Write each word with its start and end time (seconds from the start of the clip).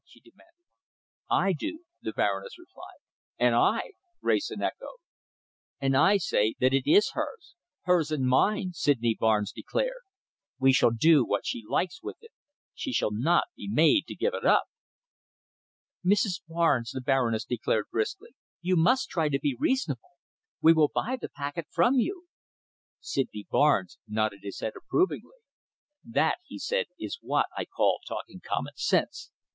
she 0.03 0.19
demanded. 0.19 0.63
"I 1.29 1.53
do," 1.53 1.83
the 2.01 2.11
Baroness 2.11 2.57
replied. 2.57 3.01
"And 3.37 3.53
I!" 3.53 3.91
Wrayson 4.19 4.59
echoed. 4.63 4.97
"And 5.79 5.95
I 5.95 6.17
say 6.17 6.55
that 6.59 6.73
it 6.73 6.89
is 6.91 7.11
hers 7.13 7.53
hers 7.83 8.09
and 8.09 8.25
mine," 8.25 8.71
Sydney 8.73 9.13
Barnes 9.19 9.51
declared. 9.51 10.01
"She 10.65 10.73
shall 10.73 10.89
do 10.89 11.23
what 11.23 11.45
she 11.45 11.61
likes 11.69 12.01
with 12.01 12.17
it. 12.21 12.31
She 12.73 12.91
shall 12.91 13.11
not 13.11 13.43
be 13.55 13.67
made 13.69 14.07
to 14.07 14.15
give 14.15 14.33
it 14.33 14.43
up." 14.43 14.63
"Mrs. 16.03 16.41
Barnes," 16.47 16.89
the 16.89 16.99
Baroness 17.01 17.45
declared 17.45 17.85
briskly, 17.91 18.31
"you 18.59 18.75
must 18.75 19.07
try 19.07 19.29
to 19.29 19.37
be 19.39 19.53
reasonable. 19.59 20.17
We 20.63 20.73
will 20.73 20.89
buy 20.91 21.15
the 21.21 21.29
packet 21.29 21.67
from 21.69 21.99
you." 21.99 22.25
Sydney 23.01 23.45
Barnes 23.51 23.99
nodded 24.07 24.39
his 24.41 24.61
head 24.61 24.73
approvingly. 24.75 25.37
"That," 26.03 26.39
he 26.43 26.57
said, 26.57 26.87
"is 26.99 27.19
what 27.21 27.45
I 27.55 27.65
call 27.65 27.99
talking 28.07 28.41
common 28.43 28.73
sense." 28.77 29.29